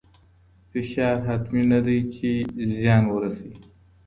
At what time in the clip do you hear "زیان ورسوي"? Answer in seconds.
2.79-3.53